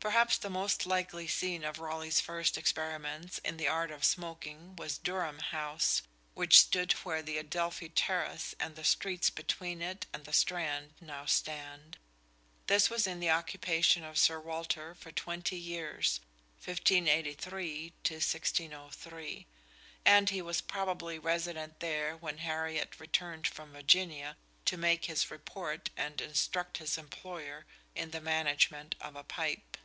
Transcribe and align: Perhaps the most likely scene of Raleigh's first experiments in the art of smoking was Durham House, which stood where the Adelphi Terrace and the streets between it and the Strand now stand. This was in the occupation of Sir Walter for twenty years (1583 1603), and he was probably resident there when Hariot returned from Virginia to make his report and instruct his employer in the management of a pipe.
Perhaps 0.00 0.36
the 0.36 0.50
most 0.50 0.84
likely 0.84 1.26
scene 1.26 1.64
of 1.64 1.78
Raleigh's 1.78 2.20
first 2.20 2.58
experiments 2.58 3.38
in 3.38 3.56
the 3.56 3.68
art 3.68 3.90
of 3.90 4.04
smoking 4.04 4.76
was 4.76 4.98
Durham 4.98 5.38
House, 5.38 6.02
which 6.34 6.60
stood 6.60 6.92
where 7.06 7.22
the 7.22 7.38
Adelphi 7.38 7.88
Terrace 7.88 8.54
and 8.60 8.76
the 8.76 8.84
streets 8.84 9.30
between 9.30 9.80
it 9.80 10.04
and 10.12 10.26
the 10.26 10.32
Strand 10.34 10.92
now 11.00 11.24
stand. 11.24 11.96
This 12.66 12.90
was 12.90 13.06
in 13.06 13.18
the 13.18 13.30
occupation 13.30 14.04
of 14.04 14.18
Sir 14.18 14.38
Walter 14.38 14.94
for 14.94 15.10
twenty 15.10 15.56
years 15.56 16.20
(1583 16.62 17.94
1603), 18.06 19.46
and 20.04 20.28
he 20.28 20.42
was 20.42 20.60
probably 20.60 21.18
resident 21.18 21.80
there 21.80 22.14
when 22.14 22.36
Hariot 22.36 23.00
returned 23.00 23.46
from 23.46 23.72
Virginia 23.72 24.36
to 24.66 24.76
make 24.76 25.06
his 25.06 25.30
report 25.30 25.88
and 25.96 26.20
instruct 26.20 26.76
his 26.76 26.98
employer 26.98 27.64
in 27.94 28.10
the 28.10 28.20
management 28.20 28.96
of 29.00 29.16
a 29.16 29.24
pipe. 29.24 29.78